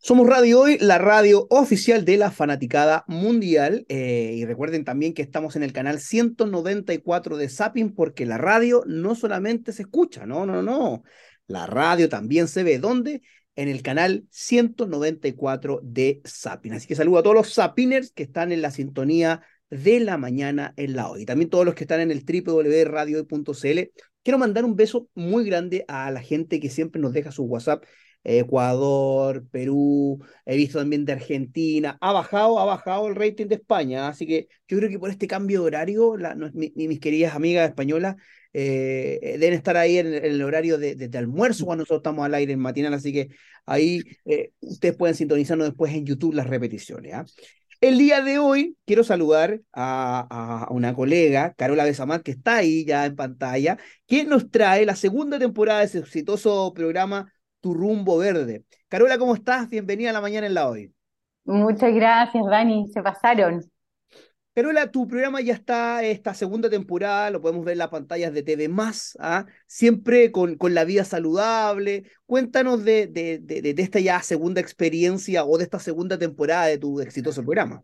[0.00, 3.84] Somos Radio Hoy, la radio oficial de la fanaticada mundial.
[3.88, 8.82] Eh, y recuerden también que estamos en el canal 194 de Zapping porque la radio
[8.86, 11.02] no solamente se escucha, no, no, no.
[11.46, 12.78] La radio también se ve.
[12.78, 13.22] ¿Dónde?
[13.54, 16.72] En el canal 194 de Zapping.
[16.72, 20.74] Así que saludo a todos los Zappiners que están en la sintonía de la mañana
[20.76, 21.24] en la hoy.
[21.26, 23.80] También todos los que están en el www.radiohoy.cl.
[24.22, 27.84] Quiero mandar un beso muy grande a la gente que siempre nos deja su WhatsApp
[28.24, 34.08] Ecuador, Perú, he visto también de Argentina, ha bajado, ha bajado el rating de España,
[34.08, 38.16] así que yo creo que por este cambio de horario, la, mis queridas amigas españolas
[38.52, 42.60] eh, deben estar ahí en, el horario de, almuerzo cuando nosotros estamos al aire en
[42.60, 43.28] matinal, así que
[43.66, 47.14] ahí eh, ustedes pueden sintonizarnos después en YouTube las repeticiones.
[47.14, 47.24] ¿ah?
[47.80, 52.84] El día de hoy quiero saludar a, a, una colega, Carola Besamar, que está ahí
[52.84, 57.32] ya en pantalla, que nos trae la segunda temporada de ese exitoso programa
[57.62, 58.64] tu rumbo verde.
[58.88, 59.70] Carola, ¿cómo estás?
[59.70, 60.92] Bienvenida a la mañana en la hoy.
[61.44, 62.88] Muchas gracias, Dani.
[62.92, 63.64] Se pasaron.
[64.54, 68.42] Carola, tu programa ya está, esta segunda temporada, lo podemos ver en las pantallas de
[68.42, 69.46] TV Más, ¿ah?
[69.66, 72.04] siempre con, con, la vida saludable.
[72.26, 76.76] Cuéntanos de, de, de, de, esta ya segunda experiencia o de esta segunda temporada de
[76.76, 77.82] tu exitoso programa.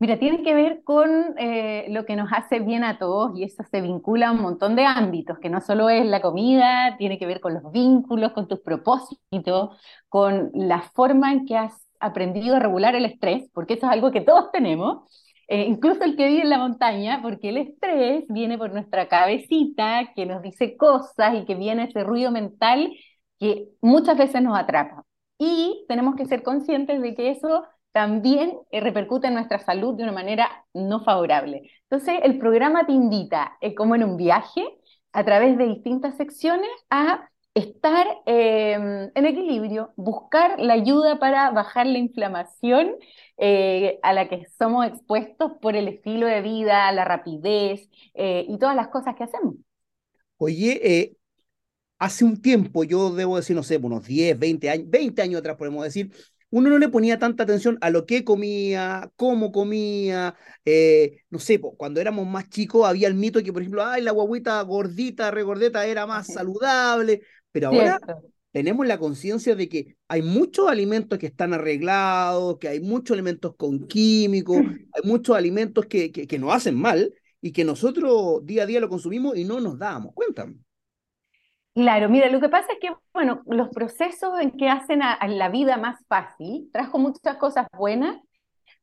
[0.00, 3.62] Mira, tiene que ver con eh, lo que nos hace bien a todos y eso
[3.70, 7.26] se vincula a un montón de ámbitos, que no solo es la comida, tiene que
[7.26, 9.78] ver con los vínculos, con tus propósitos,
[10.08, 14.10] con la forma en que has aprendido a regular el estrés, porque eso es algo
[14.10, 15.06] que todos tenemos,
[15.48, 20.12] eh, incluso el que vive en la montaña, porque el estrés viene por nuestra cabecita,
[20.14, 22.90] que nos dice cosas y que viene ese ruido mental
[23.38, 25.04] que muchas veces nos atrapa.
[25.38, 30.04] Y tenemos que ser conscientes de que eso también eh, repercute en nuestra salud de
[30.04, 31.70] una manera no favorable.
[31.82, 34.64] Entonces, el programa te invita, eh, como en un viaje,
[35.12, 41.86] a través de distintas secciones, a estar em, en equilibrio, buscar la ayuda para bajar
[41.86, 42.94] la inflamación
[43.38, 48.76] eh, a la que somos expuestos por el estilo de vida, la rapidez y todas
[48.76, 49.56] las cosas que hacemos.
[50.36, 51.16] Oye,
[51.98, 55.56] hace un tiempo, yo debo decir, no sé, unos 10, 20 años, 20 años atrás
[55.56, 56.12] podemos decir,
[56.50, 60.34] uno no le ponía tanta atención a lo que comía, cómo comía,
[60.64, 64.10] eh, no sé, cuando éramos más chicos había el mito que, por ejemplo, ay, la
[64.10, 67.22] guaguita gordita, regordeta era más saludable,
[67.52, 67.98] pero ahora
[68.52, 73.54] tenemos la conciencia de que hay muchos alimentos que están arreglados, que hay muchos alimentos
[73.56, 74.56] con químicos,
[74.92, 78.80] hay muchos alimentos que, que, que nos hacen mal y que nosotros día a día
[78.80, 80.52] lo consumimos y no nos damos cuenta.
[81.74, 85.48] Claro, mira, lo que pasa es que, bueno, los procesos en que hacen a, la
[85.48, 88.16] vida más fácil trajo muchas cosas buenas,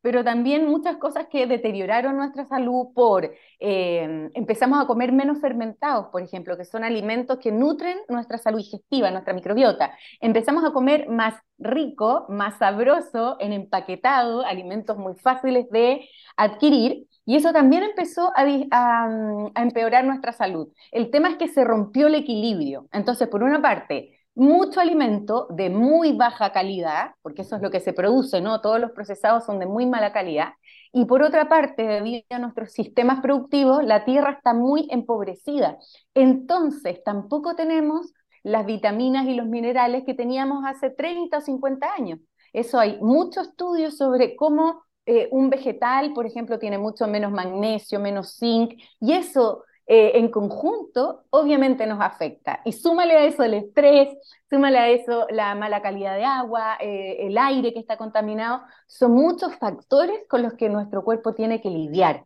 [0.01, 6.07] pero también muchas cosas que deterioraron nuestra salud por eh, empezamos a comer menos fermentados,
[6.07, 9.91] por ejemplo, que son alimentos que nutren nuestra salud digestiva, nuestra microbiota.
[10.21, 17.35] Empezamos a comer más rico, más sabroso, en empaquetado, alimentos muy fáciles de adquirir y
[17.35, 20.69] eso también empezó mm, a, empeorar nuestra salud.
[20.93, 22.87] El tema es que se rompió el equilibrio.
[22.93, 27.79] Entonces, por una parte, mucho alimento de muy baja calidad, porque eso es lo que
[27.79, 28.61] se produce, ¿no?
[28.61, 30.53] Todos los procesados son de muy mala calidad.
[30.93, 35.79] Y por otra parte, debido a nuestros sistemas productivos, la tierra está muy empobrecida.
[36.13, 42.19] Entonces, tampoco tenemos las vitaminas y los minerales que teníamos hace 30 o 50 años.
[42.53, 47.99] Eso hay muchos estudios sobre cómo eh, un vegetal, por ejemplo, tiene mucho menos magnesio,
[47.99, 52.61] menos zinc, y eso eh, en conjunto obviamente nos afecta.
[52.65, 54.09] Y súmale a eso el estrés,
[54.49, 59.11] súmale a eso la mala calidad de agua, eh, el aire que está contaminado, son
[59.13, 62.25] muchos factores con los que nuestro cuerpo tiene que lidiar.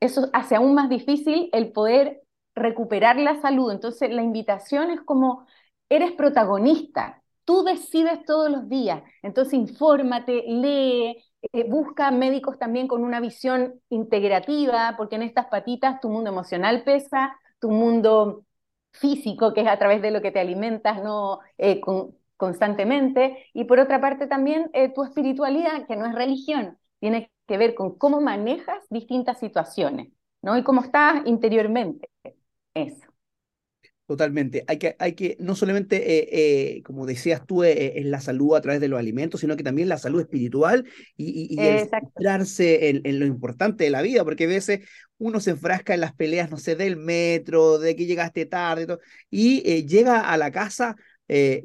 [0.00, 2.22] Eso hace aún más difícil el poder
[2.54, 3.72] recuperar la salud.
[3.72, 5.46] Entonces la invitación es como,
[5.88, 13.04] eres protagonista, Tú decides todos los días, entonces infórmate, lee, eh, busca médicos también con
[13.04, 18.44] una visión integrativa, porque en estas patitas tu mundo emocional pesa, tu mundo
[18.92, 21.80] físico, que es a través de lo que te alimentas no eh,
[22.36, 27.58] constantemente, y por otra parte también eh, tu espiritualidad, que no es religión, tiene que
[27.58, 30.12] ver con cómo manejas distintas situaciones,
[30.42, 30.56] ¿no?
[30.58, 32.08] Y cómo estás interiormente.
[32.74, 33.07] Eso.
[34.08, 34.64] Totalmente.
[34.68, 38.56] Hay que, hay que no solamente, eh, eh, como decías tú, eh, es la salud
[38.56, 41.58] a través de los alimentos, sino que también la salud espiritual y, y,
[41.90, 44.80] centrarse en, lo importante de la vida, porque a veces
[45.18, 48.86] uno se enfrasca en las peleas, no sé, del metro, de que llegaste tarde, y,
[48.86, 50.96] todo, y llega a la casa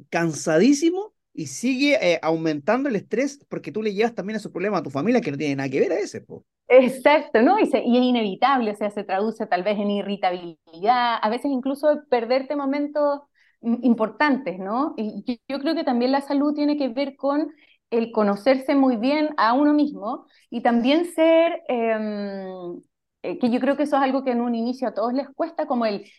[0.09, 4.89] cansadísimo y sigue aumentando el estrés porque tú le llevas también esos problemas a tu
[4.89, 6.19] familia que no tienen nada que ver a ese.
[6.19, 6.45] Po.
[6.67, 7.59] Exacto, ¿no?
[7.59, 12.55] Y, es inevitable, o sea, se traduce tal vez en irritabilidad, a veces incluso perderte
[12.55, 13.21] momentos
[13.61, 14.93] importantes, ¿no?
[14.97, 17.51] Y yo creo que también la salud tiene que ver con
[17.91, 22.81] el conocerse muy bien a uno mismo y también ser, em,
[23.21, 25.29] eh, que yo creo que eso es algo que en un inicio a todos les
[25.29, 26.09] cuesta, como el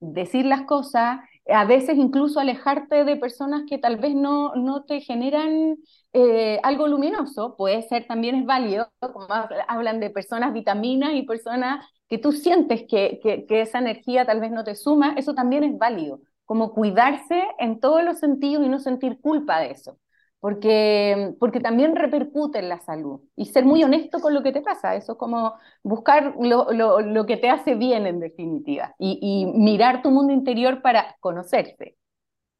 [0.00, 5.00] decir las cosas, a veces incluso alejarte de personas que tal vez no, no te
[5.00, 5.76] generan
[6.12, 9.26] eh, algo luminoso, puede ser también es válido, como
[9.68, 14.40] hablan de personas vitaminas y personas que tú sientes que, que, que esa energía tal
[14.40, 18.68] vez no te suma, eso también es válido, como cuidarse en todos los sentidos y
[18.68, 19.98] no sentir culpa de eso
[20.42, 23.20] porque, porque también repercute en la salud.
[23.36, 25.54] Y ser muy honesto con lo que te pasa, eso es como
[25.84, 30.32] buscar lo, lo, lo que te hace bien en definitiva y, y, mirar tu mundo
[30.32, 31.96] interior para conocerse.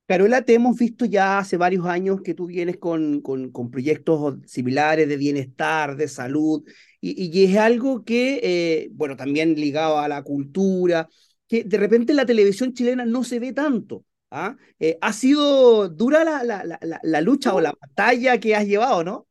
[0.06, 5.08] Carola, te hemos visto ya hace varios años que tú vienes con, con, proyectos similares
[5.08, 6.62] de bienestar, de salud,
[7.00, 11.08] y, y es algo que, eh, bueno, también ligado a la cultura,
[11.48, 14.04] que de repente en la televisión chilena no se ve tanto.
[14.34, 14.56] ¿Ah?
[14.80, 19.04] Eh, ha sido dura la, la, la, la, lucha o la batalla que has llevado,
[19.04, 19.26] ¿no?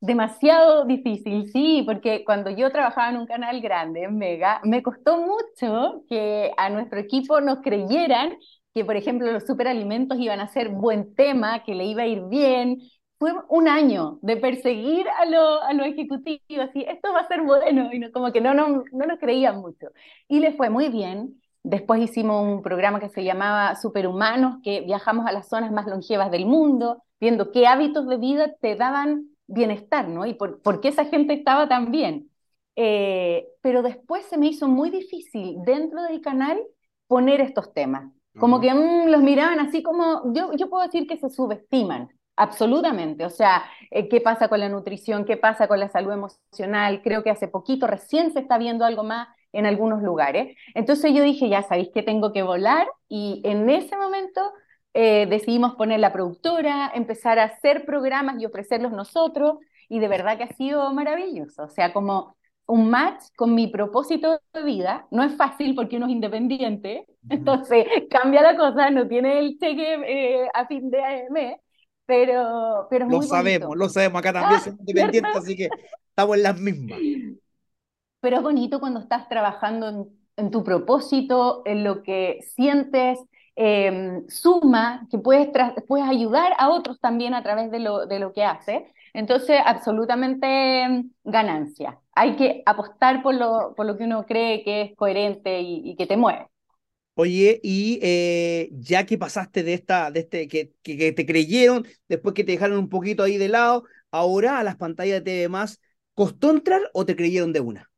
[0.00, 5.18] Demasiado difícil, sí, porque cuando yo trabajaba en un canal grande, en Mega, me costó
[5.18, 8.38] mucho que a nuestro equipo nos creyeran
[8.72, 12.22] que, por ejemplo, los superalimentos iban a ser buen tema, que le iba a ir
[12.30, 12.78] bien.
[13.18, 17.42] Fue un año de perseguir a los a lo ejecutivos, y esto va a ser
[17.42, 19.88] bueno, y no, como que no, no, no nos creían mucho.
[20.28, 25.26] Y le fue muy bien Después hicimos un programa que se llamaba Superhumanos, que viajamos
[25.26, 30.06] a las zonas más longevas del mundo, viendo qué hábitos de vida te daban bienestar,
[30.08, 30.26] ¿no?
[30.26, 32.30] Y por, qué esa gente estaba tan bien.
[32.76, 36.60] Eh, pero después se me hizo muy difícil dentro del canal
[37.06, 38.12] poner estos temas.
[38.38, 43.24] Como que mm, los miraban así como, yo, yo puedo decir que se subestiman, absolutamente.
[43.24, 45.24] O sea, eh, ¿qué pasa con la nutrición?
[45.24, 47.00] ¿Qué pasa con la salud emocional?
[47.02, 50.56] Creo que hace poquito recién se está viendo algo más en algunos lugares.
[50.74, 54.40] Entonces yo dije, ya sabéis que tengo que volar y en ese momento
[54.92, 59.58] eh, decidimos poner la productora, empezar a hacer programas y ofrecerlos nosotros
[59.88, 61.64] y de verdad que ha sido maravilloso.
[61.64, 62.36] O sea, como
[62.66, 65.06] un match con mi propósito de vida.
[65.10, 69.94] No es fácil porque uno es independiente, entonces cambia la cosa, no tiene el cheque
[70.06, 71.56] eh, a fin de mes,
[72.06, 75.68] pero, pero lo sabemos, lo sabemos, acá también ah, independiente, así que
[76.08, 76.98] estamos en las mismas
[78.24, 83.18] pero es bonito cuando estás trabajando en, tu propósito, en lo que sientes,
[83.54, 85.48] em, suma, que puedes,
[85.86, 88.82] puedes ayudar a otros también a través de lo, de lo que haces.
[89.12, 90.46] Entonces, absolutamente
[90.84, 92.00] em, ganancia.
[92.12, 96.06] Hay que apostar por lo, por lo que uno cree que es coherente y, que
[96.06, 96.46] te mueve.
[97.16, 102.34] Oye, y eh, ya que pasaste de esta, de este, que, que, te creyeron, después
[102.34, 105.78] que te dejaron un poquito ahí de lado, ahora a las pantallas de TV más,
[106.14, 107.90] ¿costó entrar o te creyeron de una?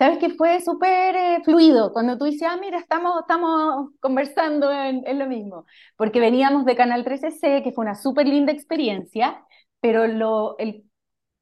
[0.00, 5.06] Sabes que fue súper eh, fluido cuando tú dices, ah, mira, estamos, estamos conversando en,
[5.06, 5.66] en, lo mismo,
[5.96, 9.44] porque veníamos de Canal 13C, que fue una súper linda experiencia,
[9.80, 10.84] pero lo, el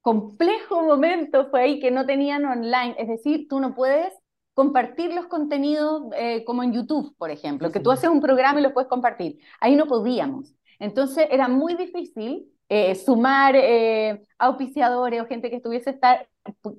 [0.00, 4.12] complejo momento fue ahí que no tenían online, es decir, tú no puedes
[4.54, 8.64] compartir los contenidos eh, como en YouTube, por ejemplo, que tú haces un programa y
[8.64, 9.38] lo puedes compartir.
[9.60, 10.52] Ahí no podíamos.
[10.80, 16.28] Entonces era muy difícil eh, sumar eh, auspiciadores o gente que estuviese estar,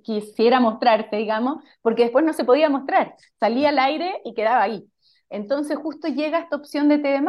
[0.03, 4.89] quisiera mostrarte, digamos, porque después no se podía mostrar, salía al aire y quedaba ahí.
[5.29, 7.21] Entonces justo llega esta opción de TV+,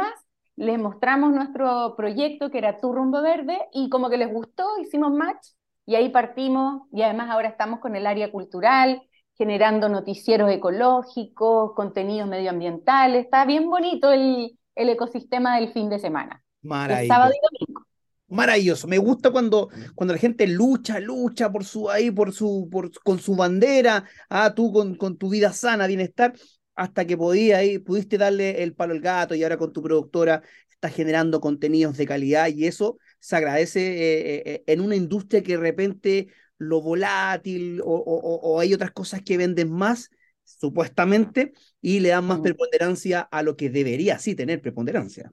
[0.56, 5.12] les mostramos nuestro proyecto que era Tu Rumbo Verde y como que les gustó, hicimos
[5.12, 5.48] match
[5.86, 9.02] y ahí partimos y además ahora estamos con el área cultural,
[9.36, 16.42] generando noticieros ecológicos, contenidos medioambientales, está bien bonito el, el ecosistema del fin de semana.
[16.86, 17.89] El sábado y domingo
[18.30, 18.88] maravilloso.
[18.88, 23.18] Me gusta cuando, cuando la gente lucha, lucha por su ahí, por su, por, con
[23.18, 26.32] su bandera, ah, tú con, con tu vida sana, bienestar,
[26.74, 30.42] hasta que podía, ahí, pudiste darle el palo al gato y ahora con tu productora
[30.70, 35.42] estás generando contenidos de calidad y eso se agradece eh, eh, eh, en una industria
[35.42, 40.10] que de repente lo volátil o, o, hay otras cosas que venden más
[40.44, 42.42] supuestamente y le dan más mm.
[42.42, 45.30] preponderancia a lo que debería sí tener preponderancia.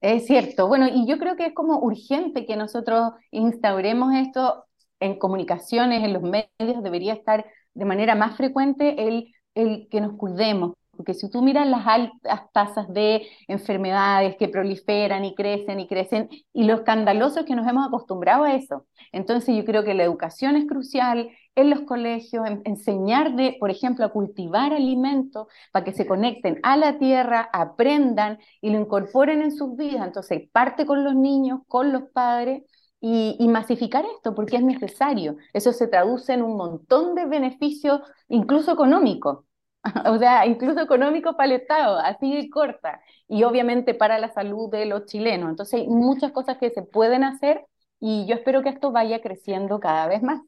[0.00, 0.66] Es cierto.
[0.66, 4.64] Bueno, y yo creo que es como urgente que nosotros instauremos esto
[4.98, 10.16] en comunicaciones, en los medios, debería estar de manera más frecuente el, el que nos
[10.16, 15.86] cuidemos, porque si tú miras las altas tasas de enfermedades que proliferan y crecen y
[15.86, 18.86] crecen, y lo escandaloso es que nos hemos acostumbrado a eso.
[19.12, 21.30] Entonces yo creo que la educación es crucial
[21.60, 26.76] en los colegios, enseñar de, por ejemplo, a cultivar alimentos para que se conecten a
[26.76, 30.06] la tierra, aprendan y lo incorporen en sus vidas.
[30.06, 32.62] Entonces parte con los niños, con los padres.
[33.02, 35.36] Y, y, masificar esto porque es necesario.
[35.54, 39.46] Eso se traduce en un montón de beneficios, incluso económicos.
[40.06, 44.70] o sea, incluso económico para el Estado, así de corta, y obviamente para la salud
[44.70, 45.50] de los chilenos.
[45.50, 47.66] Entonces hay muchas cosas que se pueden hacer
[48.00, 50.40] y yo espero que esto vaya creciendo cada vez más.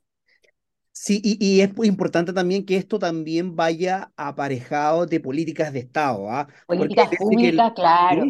[0.93, 6.31] Sí, y, es muy importante también que esto también vaya aparejado de políticas de Estado.
[6.31, 6.47] ¿ah?
[6.67, 8.27] Políticas públicas, claro.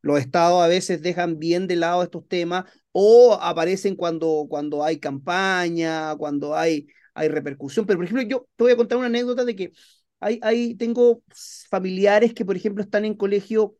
[0.00, 4.98] los estados a veces dejan bien de lado estos temas o aparecen cuando, cuando hay
[4.98, 7.84] campaña, cuando hay, hay repercusión.
[7.84, 9.72] Pero, por ejemplo, yo te voy a contar una anécdota de que
[10.18, 11.22] hay, hay, tengo
[11.68, 13.76] familiares que, por ejemplo, están en colegio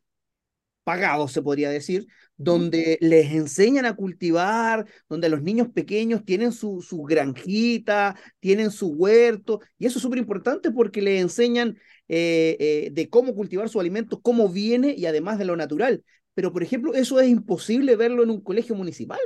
[0.84, 6.82] pagados, se podría decir, donde les enseñan a cultivar, donde los niños pequeños tienen su,
[6.82, 11.78] su granjita, tienen su huerto, y eso es súper importante porque les enseñan
[12.08, 16.04] eh, eh, de cómo cultivar su alimento, cómo viene y además de lo natural.
[16.34, 19.18] Pero, por ejemplo, eso es imposible verlo en un colegio municipal.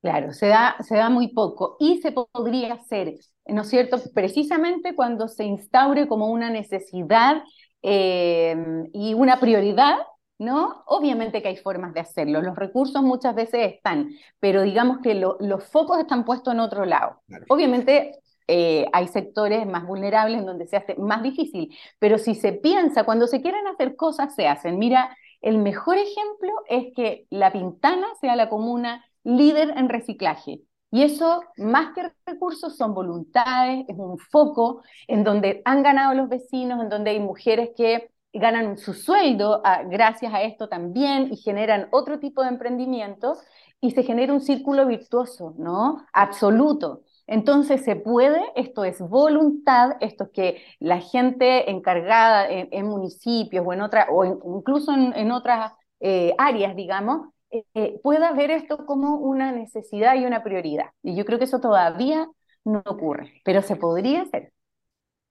[0.00, 3.14] Claro, se da, se da muy poco y se podría hacer,
[3.46, 3.98] ¿no es cierto?
[4.14, 7.42] Precisamente cuando se instaure como una necesidad
[7.82, 8.56] eh,
[8.92, 9.96] y una prioridad
[10.38, 10.82] ¿no?
[10.86, 15.64] Obviamente que hay formas de hacerlo, los recursos muchas veces están, pero digamos que los
[15.64, 17.20] focos están puestos en otro lado.
[17.48, 18.12] Obviamente
[18.46, 23.04] eh, hay sectores más vulnerables en donde se hace más difícil, pero si se piensa,
[23.04, 24.78] cuando se quieren hacer cosas, se hacen.
[24.78, 30.62] Mira, el mejor ejemplo es que La Pintana sea la comuna líder en reciclaje.
[30.90, 36.30] Y eso, más que recursos, son voluntades, es un foco en donde han ganado los
[36.30, 41.36] vecinos, en donde hay mujeres que ganan su sueldo ah, gracias a esto también y
[41.36, 43.38] generan otro tipo de emprendimientos
[43.80, 46.04] y se genera un círculo virtuoso, ¿no?
[46.12, 47.02] Absoluto.
[47.26, 53.72] Entonces se puede, esto es voluntad, esto es que la gente encargada en, municipios o
[53.72, 59.16] en otra, o incluso en, otras eh, áreas, digamos, eh, eh, pueda ver esto como
[59.16, 60.86] una necesidad y una prioridad.
[61.02, 62.26] Y yo creo que eso todavía
[62.64, 64.52] no ocurre, pero se podría hacer.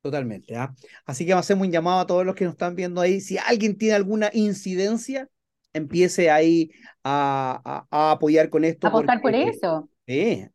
[0.08, 0.56] Totalmente.
[0.56, 0.74] ¿ah?
[1.06, 3.20] Así que hacemos un llamado a todos los que nos están viendo ahí.
[3.20, 5.28] Si alguien tiene alguna incidencia,
[5.74, 6.72] empiece ahí
[7.04, 8.88] a, apoyar con esto.
[8.88, 9.90] Apostar por eso.
[10.08, 10.48] Sí,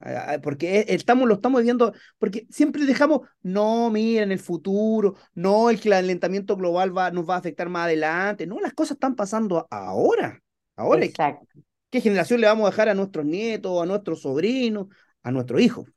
[0.42, 5.78] porque estamos, lo estamos viendo, porque siempre dejamos, no, mira, en el futuro, no, el
[5.78, 8.47] calentamiento global va, nos va a afectar más adelante.
[8.47, 10.42] No, las cosas están pasando ahora.
[10.76, 11.04] Ahora.
[11.04, 11.47] Exacto.
[11.90, 14.87] ¿Qué generación le vamos a dejar a nuestros nietos, a nuestros sobrinos,
[15.23, 15.90] a nuestros hijos?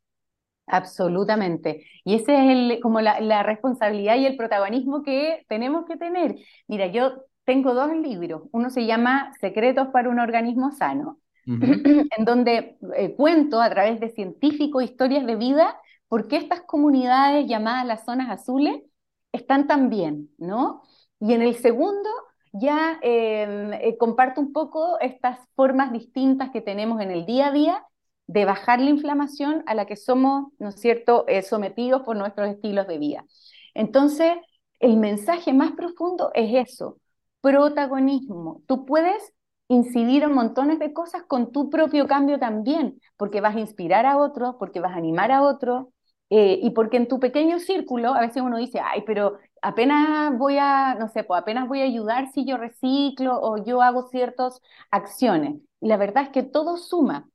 [0.68, 1.86] Absolutamente.
[2.04, 6.36] Y esa es el, como la, responsabilidad y el protagonismo que tenemos que tener.
[6.68, 8.44] Mira, yo tengo dos libros.
[8.52, 14.10] Uno se llama Secretos para un organismo sano, en donde eh, cuento a través de
[14.10, 18.82] científicos historias de vida por qué estas comunidades llamadas las zonas azules
[19.32, 20.82] están tan bien, ¿no?
[21.20, 22.10] Y en el segundo
[22.54, 27.52] ya em, eh, comparto un poco estas formas distintas que tenemos en el día a
[27.52, 27.86] día
[28.28, 32.50] de bajar la inflamación a la que somos, ¿no es cierto?, eh, sometidos por nuestros
[32.50, 33.26] estilos de vida.
[33.74, 34.34] Entonces,
[34.80, 36.98] el mensaje más profundo es eso,
[37.42, 38.62] protagonismo.
[38.68, 39.34] Tú puedes
[39.68, 44.18] incidir en montones de cosas con tu propio cambio también, porque vas a inspirar a
[44.18, 45.88] otros, porque vas a animar a otros,
[46.30, 50.58] eh, y porque en tu pequeño círculo, a veces uno dice, ay, pero apenas voy
[50.58, 54.62] a, no sé, pues apenas voy a ayudar si yo reciclo o yo hago ciertas
[54.92, 55.56] acciones.
[55.82, 57.28] Y la verdad es que todo suma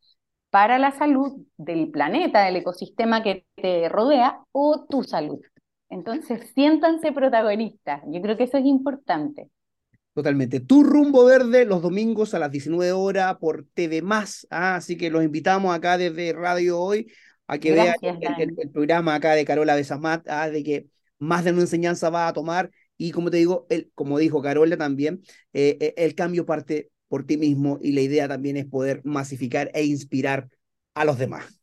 [0.50, 5.40] para la salud del planeta, del ecosistema que te rodea o tu salud.
[5.88, 8.02] Entonces, siéntanse protagonistas.
[8.06, 9.48] Yo creo que eso es importante.
[10.12, 10.60] Totalmente.
[10.60, 14.46] Tu rumbo verde los domingos a las 19 horas por TV Más.
[14.50, 14.76] ¿ah?
[14.76, 17.10] así que los invitamos acá desde Radio Hoy
[17.46, 20.50] a que vean el, programa acá de Carola Besamat, ¿ah?
[20.50, 20.86] de que
[21.18, 22.70] más de una enseñanza va a tomar.
[22.96, 27.26] Y como te digo, el, como dijo Carola también, eh, eh, el cambio parte por
[27.26, 30.48] ti mismo y la idea también es poder masificar e inspirar
[30.94, 31.60] a los demás.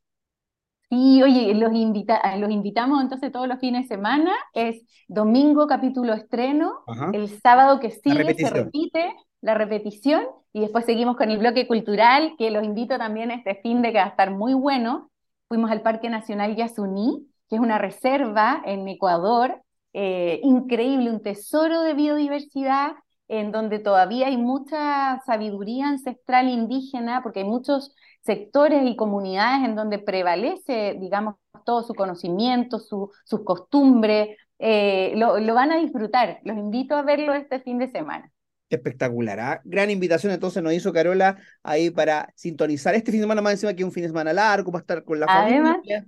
[0.90, 4.34] Sí, oye, los, invita los invitamos entonces todos los fines de semana.
[4.54, 11.16] Es domingo capítulo estreno, el sábado que sigue se repite la repetición y después seguimos
[11.16, 14.10] con el bloque cultural que los invito también a este fin de que va a
[14.10, 15.10] estar muy bueno.
[15.48, 19.62] Fuimos al Parque Nacional Yasuní, que es una reserva en Ecuador,
[19.94, 22.92] eh, increíble, un tesoro de biodiversidad
[23.28, 29.76] en donde todavía hay mucha sabiduría ancestral indígena, porque hay muchos sectores y comunidades en
[29.76, 36.40] donde prevalece, digamos, todo su conocimiento, su, sus costumbres, eh, lo, van a disfrutar.
[36.44, 38.32] Los invito a verlo este fin de semana.
[38.70, 39.62] Espectacular, ¿ah?
[39.64, 43.74] gran invitación entonces nos hizo Carola ahí para sintonizar este fin de semana más encima
[43.74, 46.06] que un fin de semana largo, va a estar con la familia.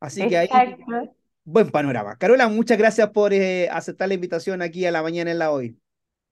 [0.00, 0.48] Así que ahí,
[1.44, 2.16] buen panorama.
[2.16, 5.78] Carola, muchas gracias por eh, aceptar la invitación aquí a la mañana en la hoy.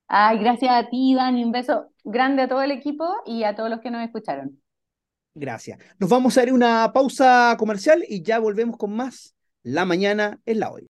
[0.08, 1.44] Ay, gracias a ti, Dani.
[1.44, 4.60] Un beso grande a todo el equipo y a todos los que nos escucharon.
[5.34, 5.78] Gracias.
[5.98, 10.60] Nos vamos a ir una pausa comercial y ya volvemos con más La Mañana en
[10.60, 10.84] la Hoy.